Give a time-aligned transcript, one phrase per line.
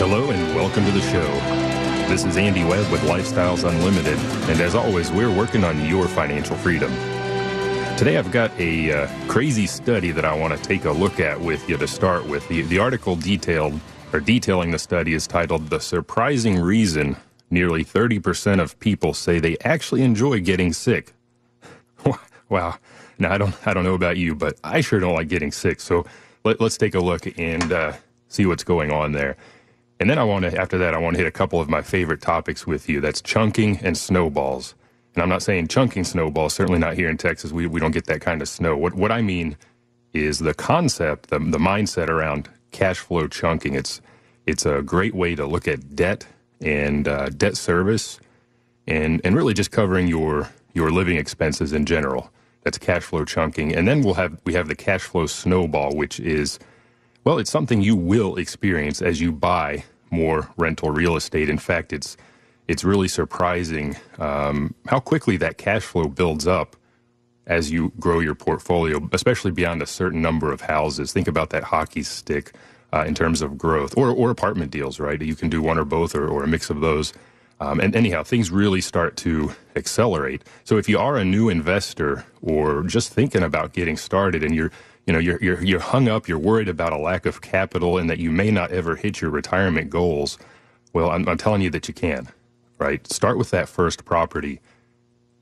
[0.00, 1.26] Hello and welcome to the show.
[2.08, 4.18] This is Andy Webb with Lifestyles Unlimited,
[4.48, 6.90] and as always, we're working on your financial freedom.
[7.98, 11.38] Today, I've got a uh, crazy study that I want to take a look at
[11.38, 12.48] with you to start with.
[12.48, 13.78] The, the article detailed
[14.14, 17.14] or detailing the study is titled "The Surprising Reason
[17.50, 21.12] Nearly 30% of People Say They Actually Enjoy Getting Sick."
[22.48, 22.78] wow.
[23.18, 25.78] Now I don't I don't know about you, but I sure don't like getting sick.
[25.78, 26.06] So
[26.42, 27.92] let, us take a look and uh,
[28.28, 29.36] see what's going on there.
[30.00, 31.82] And then I want to, after that, I want to hit a couple of my
[31.82, 33.02] favorite topics with you.
[33.02, 34.74] That's chunking and snowballs.
[35.14, 37.52] And I'm not saying chunking snowballs, certainly not here in Texas.
[37.52, 38.76] We, we don't get that kind of snow.
[38.76, 39.58] What, what I mean
[40.14, 43.74] is the concept, the, the mindset around cash flow chunking.
[43.74, 44.00] It's,
[44.46, 46.26] it's a great way to look at debt
[46.62, 48.20] and uh, debt service
[48.86, 52.30] and, and really just covering your, your living expenses in general.
[52.62, 53.74] That's cash flow chunking.
[53.74, 56.58] And then we'll have, we have the cash flow snowball, which is
[57.24, 61.48] well, it's something you will experience as you buy more rental real estate.
[61.50, 62.16] In fact, it's
[62.68, 66.76] it's really surprising um, how quickly that cash flow builds up
[67.46, 71.12] as you grow your portfolio, especially beyond a certain number of houses.
[71.12, 72.52] Think about that hockey stick
[72.92, 75.20] uh, in terms of growth, or or apartment deals, right?
[75.20, 77.12] You can do one or both, or, or a mix of those.
[77.60, 80.42] Um, and anyhow, things really start to accelerate.
[80.64, 84.72] So if you are a new investor or just thinking about getting started, and you're
[85.10, 88.08] you know you're, you're you're hung up you're worried about a lack of capital and
[88.08, 90.38] that you may not ever hit your retirement goals.
[90.92, 92.28] Well I'm, I'm telling you that you can
[92.78, 93.04] right?
[93.12, 94.60] Start with that first property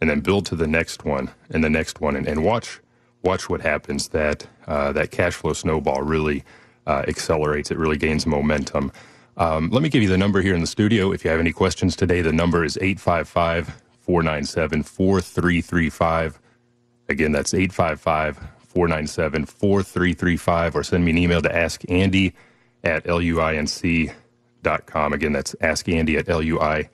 [0.00, 2.80] and then build to the next one and the next one and, and watch
[3.22, 4.08] watch what happens.
[4.08, 6.44] That uh, that cash flow snowball really
[6.86, 7.70] uh, accelerates.
[7.70, 8.90] It really gains momentum.
[9.36, 11.12] Um, let me give you the number here in the studio.
[11.12, 16.40] If you have any questions today the number is 855 497 4335
[17.10, 22.32] again that's 855 497 4335 or send me an email to askandy
[22.84, 24.12] at luinc.com.
[25.12, 26.86] Again, that's askandy at luinc.com.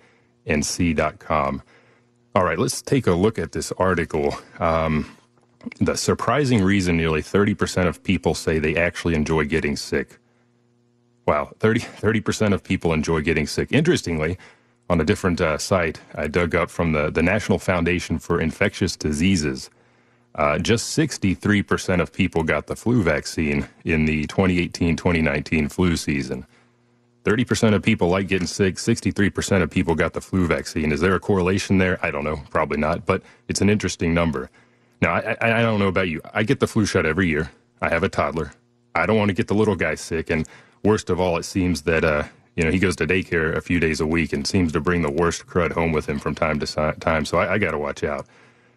[2.35, 4.35] All right, let's take a look at this article.
[4.59, 5.15] Um,
[5.79, 10.19] the surprising reason nearly 30% of people say they actually enjoy getting sick.
[11.27, 13.73] Wow, 30, 30% of people enjoy getting sick.
[13.73, 14.39] Interestingly,
[14.89, 18.97] on a different uh, site, I dug up from the, the National Foundation for Infectious
[18.97, 19.69] Diseases.
[20.35, 26.47] Uh, just 63% of people got the flu vaccine in the 2018 2019 flu season.
[27.25, 30.93] 30% of people like getting sick, 63% of people got the flu vaccine.
[30.93, 31.99] Is there a correlation there?
[32.05, 34.51] I don't know, probably not, but it's an interesting number.
[35.01, 36.21] Now, I, I, I don't know about you.
[36.35, 37.51] I get the flu shot every year.
[37.81, 38.53] I have a toddler.
[38.95, 40.31] I don't want to get the little guy sick.
[40.31, 40.47] And
[40.85, 42.25] worst of all, it seems that, uh,
[42.57, 45.03] you know, he goes to daycare a few days a week and seems to bring
[45.03, 47.25] the worst crud home with him from time to time.
[47.25, 48.27] So I, I got to watch out.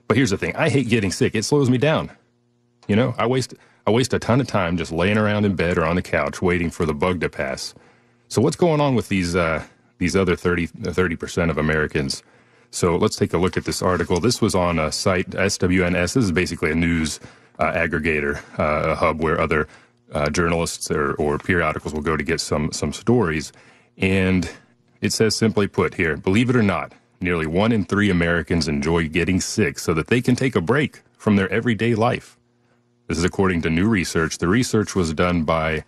[0.08, 1.36] But here's the thing: I hate getting sick.
[1.36, 2.12] It slows me down.
[2.88, 3.54] You know, I waste
[3.86, 6.42] I waste a ton of time just laying around in bed or on the couch
[6.42, 7.74] waiting for the bug to pass.
[8.28, 9.64] So what's going on with these uh,
[9.98, 12.24] these other 30 percent of Americans?
[12.72, 14.20] So let's take a look at this article.
[14.20, 16.14] This was on a site SWNS.
[16.14, 17.20] This is basically a news
[17.60, 19.68] uh, aggregator, uh, a hub where other
[20.12, 23.52] uh, journalists or, or periodicals will go to get some some stories.
[23.98, 24.50] And
[25.02, 29.10] it says simply put here, believe it or not, Nearly one in three Americans enjoy
[29.10, 32.38] getting sick so that they can take a break from their everyday life.
[33.08, 34.38] This is according to new research.
[34.38, 35.84] The research was done by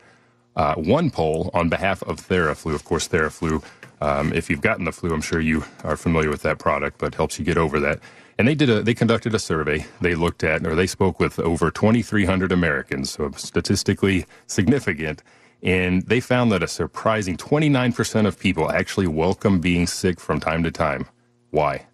[0.55, 2.73] uh, OnePoll on behalf of Theraflu.
[2.73, 3.63] Of course, Theraflu,
[4.01, 7.13] um, if you've gotten the flu, I'm sure you are familiar with that product, but
[7.13, 7.99] helps you get over that.
[8.39, 9.85] And they did a, they conducted a survey.
[10.01, 15.21] They looked at, or they spoke with over 2,300 Americans, so statistically significant.
[15.61, 20.63] And they found that a surprising 29% of people actually welcome being sick from time
[20.63, 21.05] to time.
[21.51, 21.87] Why?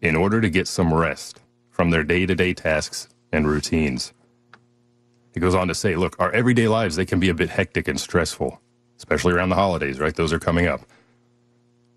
[0.00, 1.40] In order to get some rest
[1.70, 4.12] from their day to day tasks and routines.
[5.34, 7.86] It goes on to say, look, our everyday lives, they can be a bit hectic
[7.88, 8.60] and stressful,
[8.96, 10.14] especially around the holidays, right?
[10.14, 10.80] Those are coming up.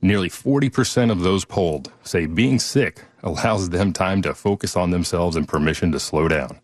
[0.02, 5.36] Nearly 40% of those polled say being sick allows them time to focus on themselves
[5.36, 6.60] and permission to slow down.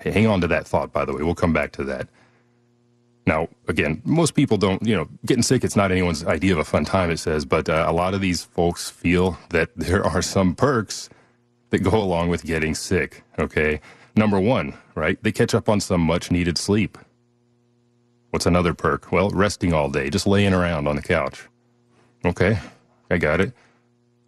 [0.00, 1.22] Hey, hang on to that thought, by the way.
[1.22, 2.08] We'll come back to that.
[3.26, 6.64] Now, again, most people don't, you know, getting sick, it's not anyone's idea of a
[6.64, 10.22] fun time, it says, but uh, a lot of these folks feel that there are
[10.22, 11.08] some perks
[11.70, 13.80] that go along with getting sick, okay?
[14.16, 15.20] Number one, right?
[15.22, 16.96] They catch up on some much needed sleep.
[18.30, 19.10] What's another perk?
[19.12, 21.48] Well, resting all day, just laying around on the couch.
[22.24, 22.58] Okay,
[23.10, 23.52] I got it.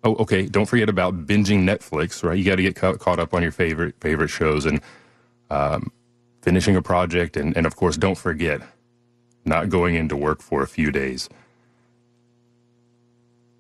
[0.04, 0.46] Oh, okay.
[0.46, 2.38] Don't forget about binging Netflix, right?
[2.38, 4.80] You got to get ca- caught up on your favorite favorite shows and
[5.50, 5.90] um,
[6.42, 8.60] finishing a project, and, and of course, don't forget
[9.44, 11.28] not going into work for a few days.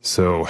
[0.00, 0.48] So,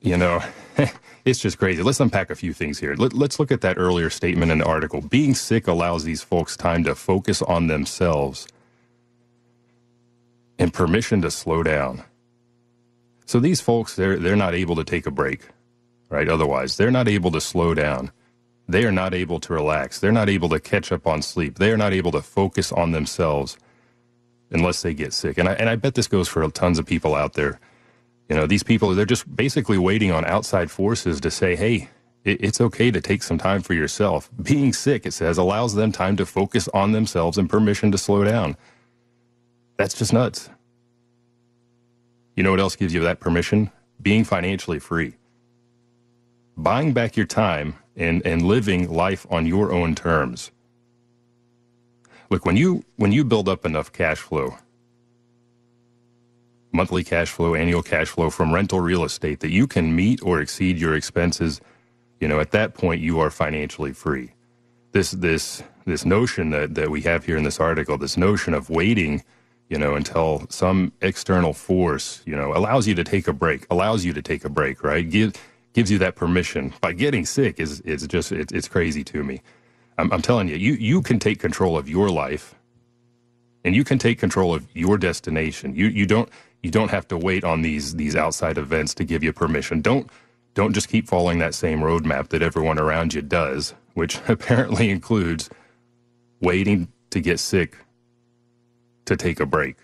[0.00, 0.42] you know,
[1.24, 1.82] it's just crazy.
[1.82, 2.94] Let's unpack a few things here.
[2.96, 5.00] Let, us look at that earlier statement in the article.
[5.00, 8.46] Being sick allows these folks time to focus on themselves
[10.58, 12.04] and permission to slow down.
[13.26, 15.42] So these folks, they're they're not able to take a break,
[16.08, 16.28] right?
[16.28, 18.12] Otherwise, they're not able to slow down.
[18.68, 20.00] They are not able to relax.
[20.00, 21.58] They're not able to catch up on sleep.
[21.58, 23.58] They are not able to focus on themselves
[24.50, 25.38] unless they get sick.
[25.38, 27.60] And I and I bet this goes for tons of people out there.
[28.28, 31.88] You know, these people they're just basically waiting on outside forces to say, "Hey,
[32.24, 36.16] it's okay to take some time for yourself." Being sick, it says, allows them time
[36.16, 38.56] to focus on themselves and permission to slow down.
[39.78, 40.50] That's just nuts.
[42.36, 43.70] You know what else gives you that permission?
[44.00, 45.14] Being financially free.
[46.56, 50.50] Buying back your time and, and living life on your own terms.
[52.30, 54.56] Look, when you when you build up enough cash flow,
[56.72, 60.40] monthly cash flow, annual cash flow from rental real estate that you can meet or
[60.40, 61.60] exceed your expenses,
[62.20, 64.32] you know, at that point you are financially free.
[64.92, 68.70] This this this notion that, that we have here in this article, this notion of
[68.70, 69.22] waiting
[69.68, 74.04] you know, until some external force, you know, allows you to take a break, allows
[74.04, 75.08] you to take a break, right?
[75.08, 75.32] Give,
[75.72, 76.72] gives you that permission.
[76.80, 79.42] By getting sick is it's just it, it's crazy to me.
[79.98, 82.54] I'm, I'm telling you, you you can take control of your life,
[83.64, 85.74] and you can take control of your destination.
[85.74, 86.28] You you don't
[86.62, 89.82] you don't have to wait on these these outside events to give you permission.
[89.82, 90.10] Don't
[90.54, 95.50] don't just keep following that same roadmap that everyone around you does, which apparently includes
[96.40, 97.76] waiting to get sick
[99.06, 99.76] to take a break.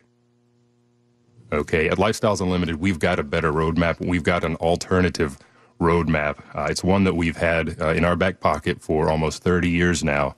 [1.53, 4.05] Okay, at Lifestyles Unlimited, we've got a better roadmap.
[4.07, 5.39] We've got an alternative
[5.81, 6.39] roadmap.
[6.55, 10.05] Uh, it's one that we've had uh, in our back pocket for almost 30 years
[10.05, 10.37] now.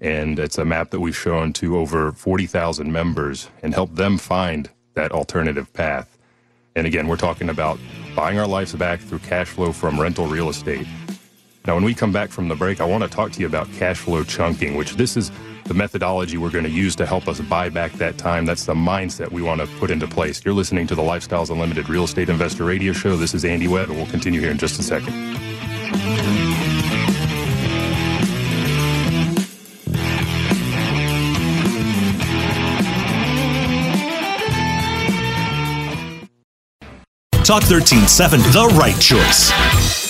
[0.00, 4.68] And it's a map that we've shown to over 40,000 members and helped them find
[4.94, 6.18] that alternative path.
[6.74, 7.78] And again, we're talking about
[8.16, 10.86] buying our lives back through cash flow from rental real estate.
[11.64, 13.70] Now, when we come back from the break, I want to talk to you about
[13.74, 15.30] cash flow chunking, which this is
[15.64, 18.44] the methodology we're going to use to help us buy back that time.
[18.44, 20.44] That's the mindset we want to put into place.
[20.44, 23.16] You're listening to the Lifestyles Unlimited Real Estate Investor Radio Show.
[23.16, 25.12] This is Andy Webb, and we'll continue here in just a second.
[37.44, 40.01] Talk 13.7, the right choice.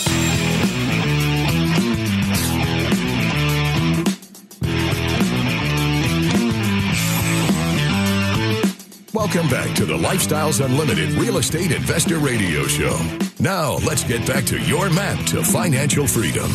[9.35, 12.99] Welcome back to the Lifestyles Unlimited Real Estate Investor Radio Show.
[13.41, 16.51] Now, let's get back to your map to financial freedom.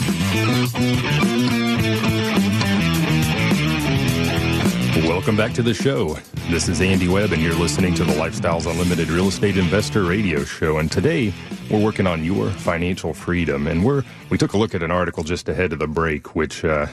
[5.08, 6.20] Welcome back to the show.
[6.52, 10.44] This is Andy Webb, and you're listening to the Lifestyles Unlimited Real Estate Investor Radio
[10.44, 10.78] Show.
[10.78, 11.34] And today,
[11.72, 13.66] we're working on your financial freedom.
[13.66, 16.64] And we're we took a look at an article just ahead of the break, which
[16.64, 16.86] uh,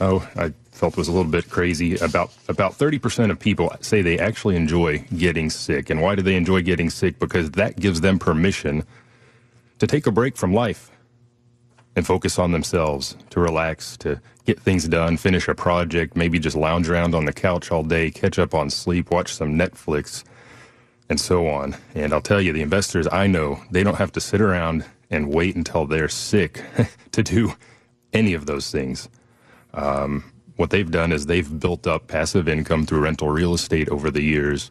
[0.00, 1.96] oh, I felt was a little bit crazy.
[1.98, 5.90] About about 30% of people say they actually enjoy getting sick.
[5.90, 7.18] And why do they enjoy getting sick?
[7.18, 8.84] Because that gives them permission
[9.78, 10.90] to take a break from life
[11.94, 16.56] and focus on themselves, to relax, to get things done, finish a project, maybe just
[16.56, 20.24] lounge around on the couch all day, catch up on sleep, watch some Netflix,
[21.10, 21.76] and so on.
[21.94, 25.34] And I'll tell you, the investors I know, they don't have to sit around and
[25.34, 26.64] wait until they're sick
[27.12, 27.52] to do
[28.14, 29.10] any of those things.
[29.74, 30.24] Um,
[30.60, 34.20] what they've done is they've built up passive income through rental real estate over the
[34.20, 34.70] years,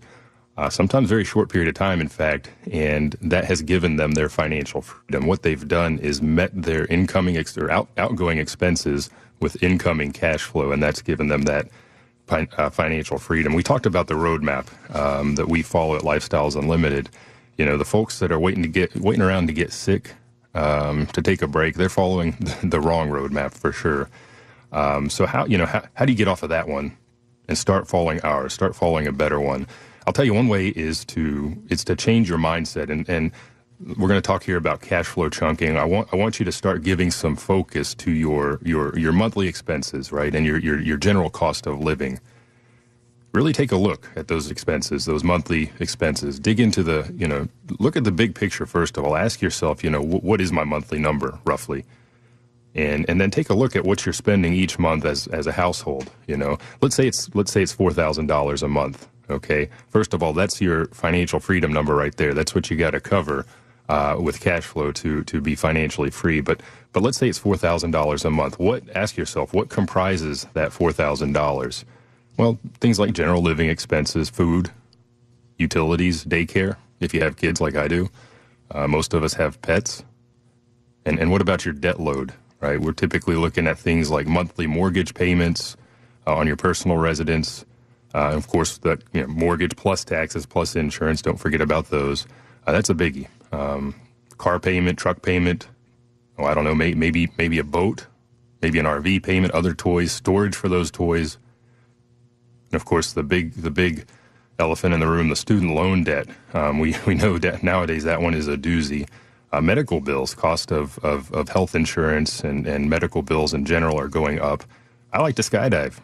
[0.55, 4.29] uh, sometimes very short period of time, in fact, and that has given them their
[4.29, 5.25] financial freedom.
[5.25, 10.43] What they've done is met their incoming ex- or out- outgoing expenses with incoming cash
[10.43, 11.67] flow, and that's given them that
[12.29, 13.55] uh, financial freedom.
[13.55, 17.09] We talked about the roadmap um, that we follow at Lifestyles Unlimited.
[17.57, 20.13] You know, the folks that are waiting to get waiting around to get sick
[20.53, 24.07] um, to take a break, they're following the wrong roadmap for sure.
[24.71, 26.97] Um, so how you know how, how do you get off of that one
[27.47, 28.53] and start following ours?
[28.53, 29.67] Start following a better one.
[30.05, 33.31] I'll tell you one way is to it's to change your mindset and and
[33.79, 35.77] we're going to talk here about cash flow chunking.
[35.77, 39.47] I want I want you to start giving some focus to your your your monthly
[39.47, 42.19] expenses, right, and your your your general cost of living.
[43.31, 46.39] Really take a look at those expenses, those monthly expenses.
[46.39, 47.47] Dig into the you know
[47.79, 49.15] look at the big picture first of all.
[49.15, 51.85] Ask yourself, you know, what is my monthly number roughly?
[52.75, 55.51] And and then take a look at what you're spending each month as as a
[55.51, 56.09] household.
[56.27, 59.07] You know, let's say it's let's say it's four thousand dollars a month.
[59.29, 59.69] Okay.
[59.89, 62.33] First of all, that's your financial freedom number right there.
[62.33, 63.45] That's what you got to cover
[63.87, 66.41] uh, with cash flow to to be financially free.
[66.41, 66.61] But
[66.93, 68.59] but let's say it's four thousand dollars a month.
[68.59, 68.83] What?
[68.95, 71.85] Ask yourself what comprises that four thousand dollars.
[72.37, 74.71] Well, things like general living expenses, food,
[75.57, 76.77] utilities, daycare.
[76.99, 78.09] If you have kids like I do,
[78.71, 80.03] uh, most of us have pets.
[81.05, 82.33] And and what about your debt load?
[82.61, 82.79] Right.
[82.79, 85.77] We're typically looking at things like monthly mortgage payments
[86.27, 87.65] uh, on your personal residence.
[88.13, 91.21] Uh, of course, the you know, mortgage plus taxes plus insurance.
[91.21, 92.27] Don't forget about those.
[92.67, 93.27] Uh, that's a biggie.
[93.51, 93.95] Um,
[94.37, 95.67] car payment, truck payment.
[96.37, 96.75] Oh, I don't know.
[96.75, 98.07] May, maybe maybe a boat,
[98.61, 101.37] maybe an RV payment, other toys, storage for those toys,
[102.71, 104.05] and of course the big the big
[104.57, 106.27] elephant in the room, the student loan debt.
[106.53, 109.07] Um, we we know that nowadays that one is a doozy.
[109.51, 113.99] Uh, medical bills, cost of, of, of health insurance and, and medical bills in general
[113.99, 114.63] are going up.
[115.11, 115.99] I like to skydive.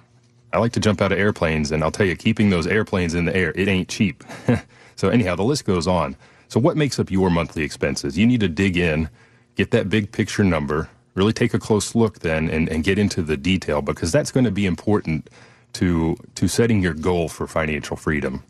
[0.52, 3.26] I like to jump out of airplanes, and I'll tell you, keeping those airplanes in
[3.26, 4.24] the air, it ain't cheap.
[4.96, 6.16] so, anyhow, the list goes on.
[6.48, 8.18] So, what makes up your monthly expenses?
[8.18, 9.10] You need to dig in,
[9.56, 13.22] get that big picture number, really take a close look then, and, and get into
[13.22, 15.30] the detail because that's going to be important
[15.74, 18.42] to, to setting your goal for financial freedom,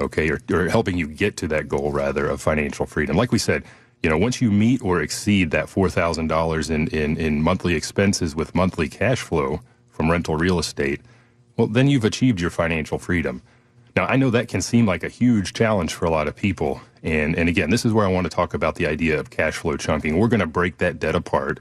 [0.00, 3.16] okay, or, or helping you get to that goal, rather, of financial freedom.
[3.16, 3.64] Like we said,
[4.02, 8.54] you know, once you meet or exceed that $4,000 in, in, in monthly expenses with
[8.54, 11.00] monthly cash flow from rental real estate,
[11.56, 13.42] well, then you've achieved your financial freedom.
[13.96, 16.80] Now, I know that can seem like a huge challenge for a lot of people.
[17.02, 19.56] And, and again, this is where I want to talk about the idea of cash
[19.56, 20.18] flow chunking.
[20.18, 21.58] We're going to break that debt apart.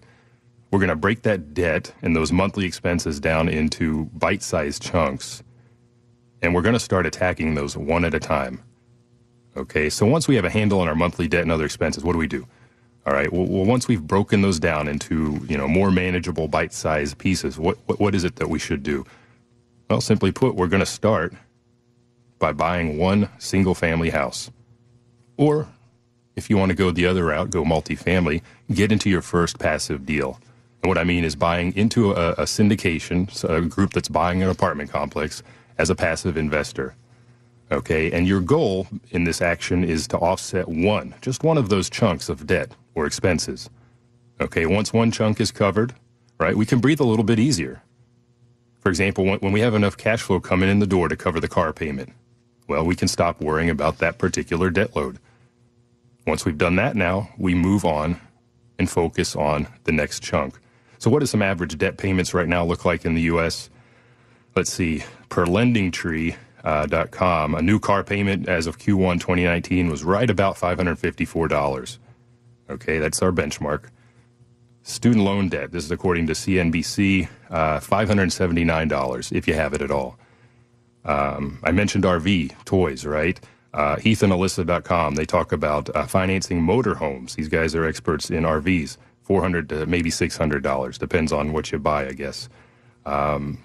[0.69, 5.41] We're going to break that debt and those monthly expenses down into bite sized chunks.
[6.43, 8.61] And we're going to start attacking those one at a time.
[9.57, 12.13] Okay, so once we have a handle on our monthly debt and other expenses, what
[12.13, 12.45] do we do?
[13.07, 13.31] All right.
[13.31, 17.99] Well, once we've broken those down into you know more manageable bite-sized pieces, what, what
[17.99, 19.05] what is it that we should do?
[19.89, 21.33] Well, simply put, we're going to start
[22.39, 24.51] by buying one single family house.
[25.37, 25.67] Or
[26.35, 30.05] if you want to go the other route, go multifamily, get into your first passive
[30.05, 30.39] deal.
[30.83, 34.43] And what I mean is buying into a, a syndication, so a group that's buying
[34.43, 35.41] an apartment complex
[35.77, 36.95] as a passive investor.
[37.71, 41.89] Okay, and your goal in this action is to offset one, just one of those
[41.89, 43.69] chunks of debt or expenses.
[44.39, 45.93] Okay, once one chunk is covered,
[46.39, 47.81] right, we can breathe a little bit easier.
[48.79, 51.49] For example, when we have enough cash flow coming in the door to cover the
[51.49, 52.13] car payment,
[52.69, 55.19] well, we can stop worrying about that particular debt load.
[56.25, 58.19] Once we've done that now, we move on
[58.79, 60.57] and focus on the next chunk.
[60.99, 63.69] So, what do some average debt payments right now look like in the U.S.?
[64.55, 65.45] Let's see, per
[66.67, 71.97] uh, a new car payment as of Q1 2019 was right about $554.
[72.69, 73.85] Okay, that's our benchmark.
[74.83, 79.91] Student loan debt, this is according to CNBC, uh, $579 if you have it at
[79.91, 80.17] all.
[81.05, 83.39] Um, I mentioned RV toys, right?
[83.73, 87.35] Uh, HeathAndAlyssa.com, they talk about uh, financing motorhomes.
[87.35, 92.07] These guys are experts in RVs, 400 to maybe $600, depends on what you buy,
[92.07, 92.49] I guess.
[93.05, 93.59] Um,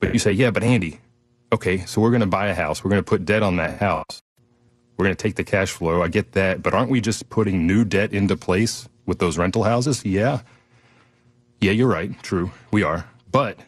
[0.00, 1.00] but you say, yeah, but Andy,
[1.52, 2.84] okay, so we're going to buy a house.
[2.84, 4.22] We're going to put debt on that house.
[4.96, 6.02] We're going to take the cash flow.
[6.02, 6.62] I get that.
[6.62, 10.04] But aren't we just putting new debt into place with those rental houses?
[10.04, 10.42] Yeah.
[11.60, 12.22] Yeah, you're right.
[12.22, 12.50] True.
[12.70, 13.06] We are.
[13.30, 13.58] But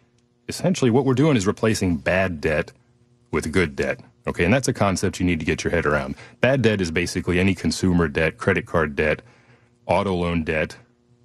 [0.48, 2.72] essentially, what we're doing is replacing bad debt
[3.30, 4.00] with good debt.
[4.26, 4.44] Okay.
[4.44, 6.16] And that's a concept you need to get your head around.
[6.40, 9.22] Bad debt is basically any consumer debt, credit card debt,
[9.86, 10.76] auto loan debt,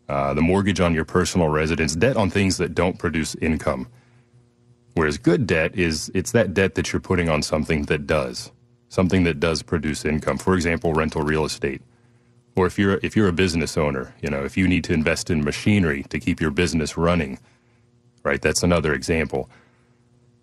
[0.09, 3.87] uh, the mortgage on your personal residence, debt on things that don't produce income.
[4.97, 8.51] Whereas good debt is it's that debt that you're putting on something that does,
[8.89, 10.37] something that does produce income.
[10.37, 11.81] For example, rental real estate
[12.57, 15.29] or if you're if you're a business owner, you know, if you need to invest
[15.29, 17.39] in machinery to keep your business running,
[18.23, 18.41] right?
[18.41, 19.49] That's another example.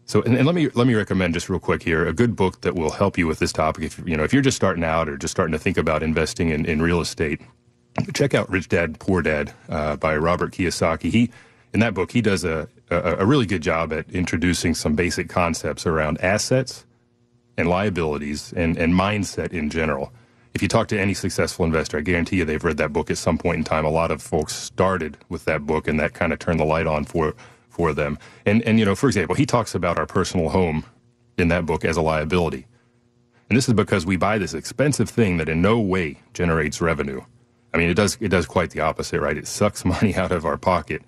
[0.07, 2.61] So, and, and, let me let me recommend just real quick here a good book
[2.61, 3.85] that will help you with this topic.
[3.85, 6.51] If you know if you're just starting out or just starting to think about investing
[6.51, 7.41] in, in real estate,
[8.15, 11.11] check out Rich Dad Poor Dad uh, by Robert Kiyosaki.
[11.11, 11.31] He
[11.73, 15.29] in that book he does a, a a really good job at introducing some basic
[15.29, 16.87] concepts around assets
[17.57, 20.13] and liabilities and and mindset in general
[20.55, 23.19] if you talk to any successful investor, I guarantee you they've read that book at
[23.19, 23.85] some point in time.
[23.85, 26.87] A lot of folks started with that book, and that kind of turned the light
[26.87, 27.35] on for
[27.69, 28.19] for them.
[28.47, 30.85] And and you know, for example, he talks about our personal home
[31.37, 32.67] in that book as a liability,
[33.51, 37.21] and this is because we buy this expensive thing that in no way generates revenue.
[37.75, 39.37] I mean, it does it does quite the opposite, right?
[39.37, 41.03] It sucks money out of our pocket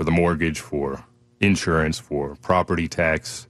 [0.00, 1.04] for the mortgage, for
[1.42, 3.48] insurance, for property tax.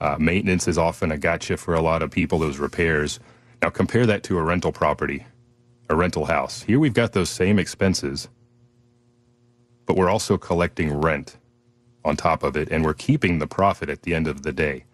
[0.00, 2.38] Uh, maintenance is often a gotcha for a lot of people.
[2.38, 3.20] Those repairs.
[3.62, 5.26] Now compare that to a rental property,
[5.90, 6.62] a rental house.
[6.62, 8.28] Here we've got those same expenses,
[9.86, 11.38] but we're also collecting rent
[12.04, 14.84] on top of it, and we're keeping the profit at the end of the day.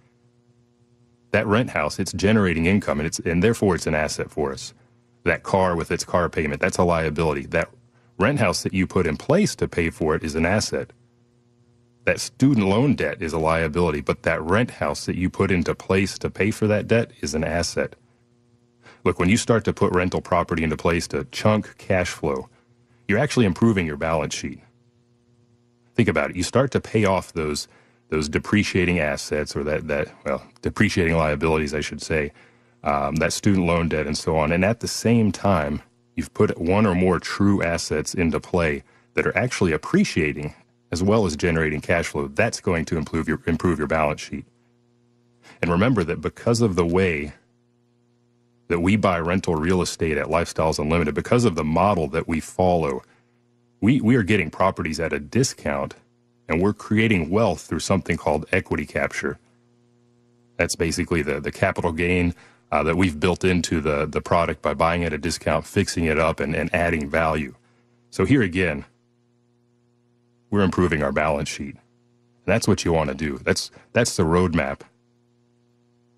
[1.32, 4.74] that rent house, it's generating income and it's and therefore it's an asset for us.
[5.24, 7.46] That car with its car payment, that's a liability.
[7.46, 7.70] That
[8.18, 10.92] rent house that you put in place to pay for it is an asset.
[12.04, 15.74] That student loan debt is a liability, but that rent house that you put into
[15.74, 17.96] place to pay for that debt is an asset.
[19.04, 22.48] Look, when you start to put rental property into place to chunk cash flow,
[23.08, 24.60] you're actually improving your balance sheet.
[25.94, 26.36] Think about it.
[26.36, 27.68] You start to pay off those
[28.10, 32.32] those depreciating assets or that, that well, depreciating liabilities, I should say,
[32.84, 34.52] um, that student loan debt and so on.
[34.52, 35.82] And at the same time,
[36.16, 38.82] you've put one or more true assets into play
[39.14, 40.54] that are actually appreciating
[40.92, 42.28] as well as generating cash flow.
[42.28, 44.44] That's going to improve your, improve your balance sheet.
[45.62, 47.34] And remember that because of the way
[48.68, 52.40] that we buy rental real estate at Lifestyles Unlimited, because of the model that we
[52.40, 53.02] follow,
[53.80, 55.94] we, we are getting properties at a discount
[56.48, 59.38] and we're creating wealth through something called equity capture.
[60.56, 62.34] That's basically the, the capital gain
[62.74, 66.06] uh, that we've built into the, the product by buying it at a discount, fixing
[66.06, 67.54] it up, and, and adding value.
[68.10, 68.84] So here again,
[70.50, 71.76] we're improving our balance sheet.
[71.76, 73.38] And that's what you want to do.
[73.44, 74.80] That's, that's the roadmap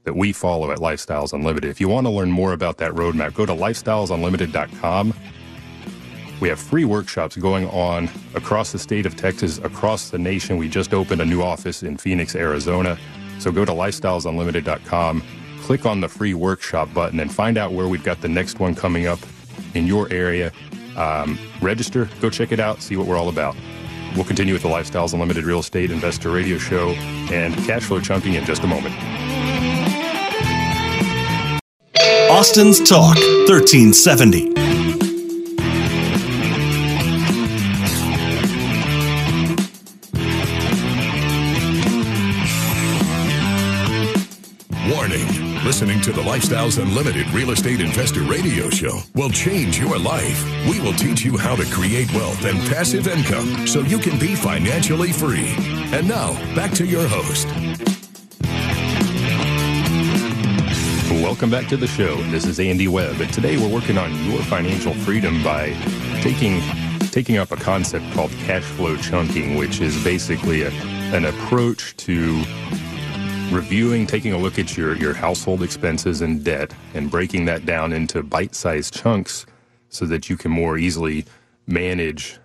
[0.05, 1.69] that we follow at Lifestyles Unlimited.
[1.69, 5.13] If you want to learn more about that roadmap, go to lifestylesunlimited.com
[6.39, 10.59] we have free workshops going on across the state of Texas, across the nation.
[10.59, 12.99] We just opened a new office in Phoenix, Arizona.
[13.39, 15.23] So go to lifestylesunlimited.com,
[15.67, 18.73] click on the free workshop button, and find out where we've got the next one
[18.73, 19.19] coming up
[19.75, 20.53] in your area.
[20.97, 23.57] Um, register, go check it out, see what we're all about.
[24.15, 26.91] We'll continue with the Lifestyles Unlimited Real Estate Investor Radio Show
[27.33, 28.95] and cash flow chunking in just a moment.
[32.31, 33.17] Austin's Talk,
[33.49, 34.96] 1370.
[45.77, 50.43] Listening to the Lifestyles Unlimited Real Estate Investor Radio Show will change your life.
[50.67, 54.35] We will teach you how to create wealth and passive income so you can be
[54.35, 55.55] financially free.
[55.93, 57.47] And now, back to your host.
[61.23, 62.17] Welcome back to the show.
[62.31, 65.75] This is Andy Webb, and today we're working on your financial freedom by
[66.23, 66.63] taking
[67.11, 70.71] taking up a concept called cash flow chunking, which is basically a,
[71.13, 72.43] an approach to
[73.57, 77.91] reviewing, taking a look at your, your household expenses and debt and breaking that down
[77.91, 79.47] into bite sized chunks
[79.89, 81.25] so that you can more easily
[81.67, 82.39] manage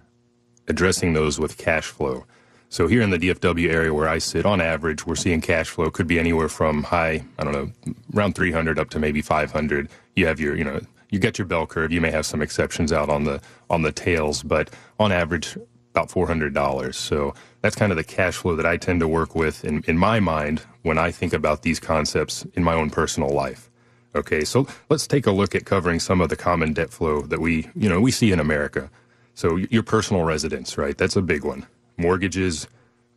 [0.70, 2.26] addressing those with cash flow.
[2.70, 5.92] So here in the DFW area where I sit, on average, we're seeing cash flow
[5.92, 9.90] could be anywhere from high, I don't know, around 300 up to maybe 500.
[10.16, 11.92] You have your, you know, you get your bell curve.
[11.92, 15.58] You may have some exceptions out on the on the tails, but on average,
[15.92, 16.96] about $400.
[16.96, 19.98] So that's kind of the cash flow that I tend to work with in, in
[19.98, 23.70] my mind when I think about these concepts in my own personal life.
[24.14, 27.40] Okay, so let's take a look at covering some of the common debt flow that
[27.40, 28.90] we, you know, we see in America.
[29.36, 30.98] So your personal residence, right?
[30.98, 31.66] That's a big one.
[31.98, 32.68] Mortgages,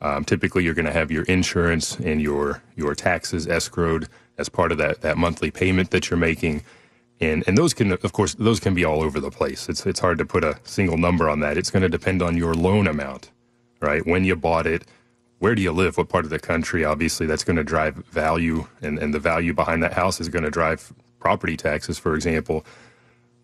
[0.01, 4.07] um, typically you're going to have your insurance and your your taxes escrowed
[4.39, 6.63] as part of that that monthly payment that you're making
[7.21, 9.69] and and those can of course those can be all over the place.
[9.69, 11.57] It's it's hard to put a single number on that.
[11.59, 13.31] It's going to depend on your loan amount
[13.81, 14.07] right?
[14.07, 14.85] When you bought it
[15.41, 15.99] where do you live?
[15.99, 16.85] What part of the country?
[16.85, 20.45] Obviously that's going to drive value and and the value behind that house is going
[20.45, 22.65] to drive property taxes for example.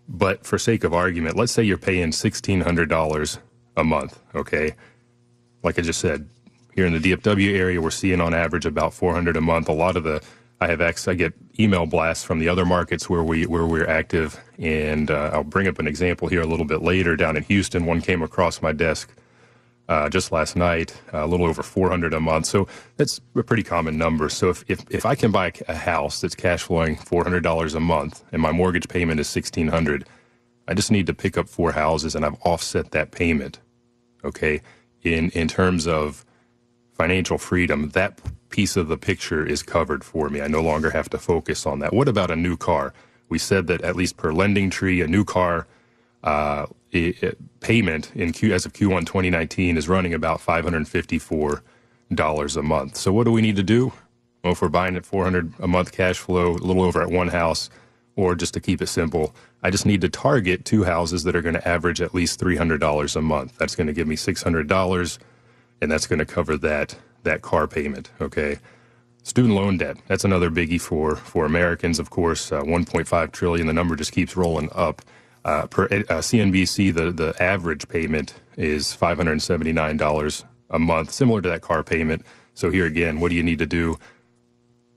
[0.09, 3.39] But for sake of argument let's say you're paying $1600
[3.77, 4.75] a month okay?
[5.63, 6.29] Like i just said
[6.75, 9.69] here in the dfw area we're seeing on average about 400 a month.
[9.69, 10.23] A lot of the
[10.61, 13.88] I have access, I get email blasts from the other markets where we where we're
[13.88, 17.16] active, and uh, I'll bring up an example here a little bit later.
[17.16, 19.11] Down in Houston, one came across my desk
[19.90, 22.46] uh, just last night, a little over 400 a month.
[22.46, 24.29] So that's a pretty common number.
[24.29, 28.23] So if if, if I can buy a house that's cash flowing $400 a month,
[28.31, 30.07] and my mortgage payment is 1600,
[30.68, 33.61] I just need to pick up four houses, and I've offset that payment.
[34.25, 34.61] Okay,
[35.03, 36.25] in in terms of
[36.92, 38.20] financial freedom, that
[38.51, 40.41] piece of the picture is covered for me.
[40.41, 41.93] I no longer have to focus on that.
[41.93, 42.95] What about a new car?
[43.29, 45.67] We said that at least per LendingTree, a new car
[46.23, 52.63] uh, it, it, payment in Q as of Q1 2019 is running about $554 a
[52.63, 52.97] month.
[52.97, 53.93] So what do we need to do?
[54.43, 57.29] Well, if we're buying at 400 a month cash flow, a little over at one
[57.29, 57.71] house,
[58.17, 59.33] or just to keep it simple,
[59.63, 63.17] I just need to target two houses that are going to average at least $300
[63.17, 63.59] a month.
[63.59, 65.19] That's going to give me $600
[65.83, 68.11] and that's going to cover that that car payment.
[68.21, 68.59] Okay.
[69.23, 69.99] Student loan debt.
[70.09, 71.99] That's another biggie for for Americans.
[71.99, 73.67] Of course, uh, 1.5 trillion.
[73.67, 75.03] The number just keeps rolling up.
[75.45, 81.49] Uh, per uh, CNBC, the the average payment is 579 dollars a month, similar to
[81.51, 82.25] that car payment.
[82.55, 83.97] So here again, what do you need to do?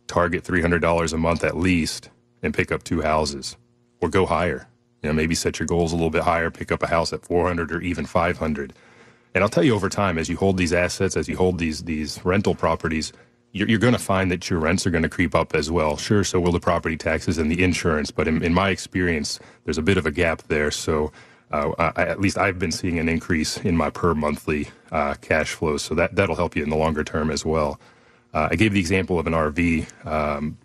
[0.07, 2.09] target $300 a month at least
[2.43, 3.57] and pick up two houses
[4.01, 4.67] or go higher.
[5.01, 7.25] You know, maybe set your goals a little bit higher, pick up a house at
[7.25, 8.73] 400 or even 500.
[9.35, 11.83] And I'll tell you over time, as you hold these assets, as you hold these
[11.83, 13.13] these rental properties,
[13.51, 15.97] you're, you're going to find that your rents are going to creep up as well.
[15.97, 19.77] Sure, so will the property taxes and the insurance, but in, in my experience, there's
[19.77, 20.71] a bit of a gap there.
[20.71, 21.11] So
[21.51, 25.53] uh, I, at least I've been seeing an increase in my per monthly uh, cash
[25.53, 25.83] flows.
[25.83, 27.79] So that that'll help you in the longer term as well.
[28.33, 30.05] Uh, I gave the example of an RV.
[30.05, 30.57] Um,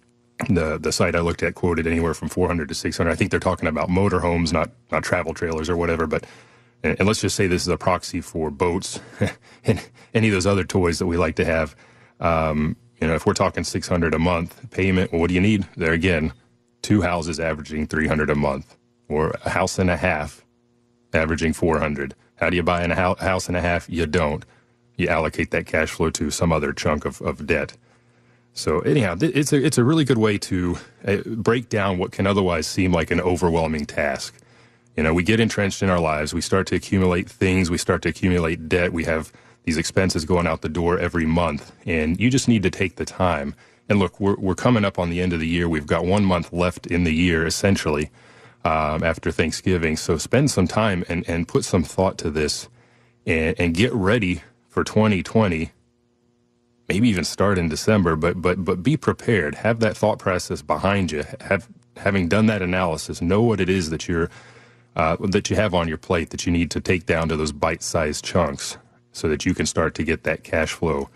[0.49, 3.11] the the site I looked at quoted anywhere from 400 to 600.
[3.11, 6.07] I think they're talking about motorhomes, not not travel trailers or whatever.
[6.07, 6.25] But
[6.83, 9.01] and, let's just say this is a proxy for boats
[9.65, 11.75] and any of those other toys that we like to have.
[12.21, 15.67] Um, you know, if we're talking 600 a month payment, well, what do you need?
[15.77, 16.33] There again,
[16.83, 18.77] two houses averaging 300 a month,
[19.09, 20.45] or a house and a half
[21.13, 22.15] averaging 400.
[22.37, 23.89] How do you buy a house and a half?
[23.89, 24.45] You don't.
[24.97, 27.77] You allocate that cash flow to some other chunk of, of debt.
[28.53, 32.27] So anyhow, it's a it's a really good way to uh, break down what can
[32.27, 34.35] otherwise seem like an overwhelming task.
[34.99, 38.03] You know, we get entrenched in our lives, we start to accumulate things, we start
[38.03, 39.33] to accumulate debt, we have
[39.63, 43.05] these expenses going out the door every month, and you just need to take the
[43.05, 43.55] time.
[43.89, 45.69] And look, we're we're coming up on the end of the year.
[45.69, 48.11] We've got one month left in the year, essentially,
[48.65, 49.97] um, after Thanksgiving.
[49.97, 52.69] So spend some time and and put some thought to this,
[53.25, 55.71] and, and get ready for 2020
[56.89, 59.55] maybe even start in December, but but but be prepared.
[59.55, 61.23] Have that thought process behind you.
[61.41, 64.29] Have having done that analysis, know what it is that you're
[64.99, 67.53] uh, that you have on your plate that you need to take down to those
[67.53, 68.79] bite-sized chunks,
[69.13, 71.09] so that you can start to get that cash flow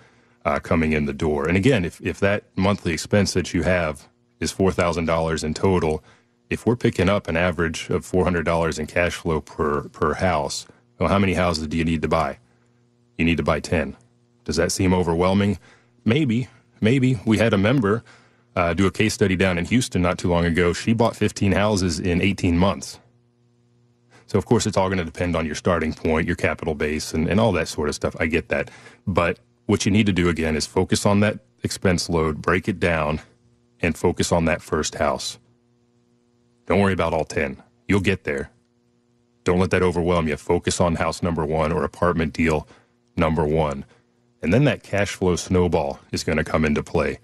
[0.47, 1.49] uh, coming in the door.
[1.49, 4.09] And again, if if that monthly expense that you have
[4.41, 6.03] is four thousand dollars in total,
[6.51, 10.15] if we're picking up an average of four hundred dollars in cash flow per per
[10.15, 10.67] house,
[10.99, 12.39] well, how many houses do you need to buy?
[13.19, 13.97] You need to buy ten.
[14.45, 15.59] Does that seem overwhelming?
[16.05, 16.49] Maybe,
[16.81, 17.21] maybe.
[17.27, 18.03] We had a member
[18.57, 20.73] uh, do a case study down in Houston not too long ago.
[20.73, 22.99] She bought 15 houses in 18 months.
[24.33, 27.13] So, of course, it's all going to depend on your starting point, your capital base,
[27.13, 28.17] and, and all that sort of stuff.
[28.19, 28.71] I get that.
[29.07, 32.81] But what you need to do again is focus on that expense load, break it
[32.81, 33.21] down,
[33.83, 35.39] and focus on that first house.
[36.65, 37.63] Don't worry about all 10.
[37.87, 38.51] You'll get there.
[39.45, 40.39] Don't let that overwhelm you.
[40.39, 42.67] Focus on house number one or apartment deal
[43.19, 43.85] number one.
[44.41, 47.19] And then that cash flow snowball is going to come into play.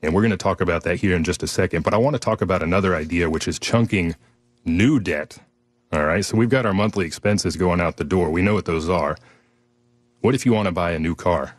[0.00, 1.82] And we're going to talk about that here in just a second.
[1.82, 4.14] But I want to talk about another idea, which is chunking
[4.64, 5.40] new debt.
[5.92, 6.24] All right.
[6.24, 8.30] So we've got our monthly expenses going out the door.
[8.30, 9.16] We know what those are.
[10.20, 11.56] What if you want to buy a new car?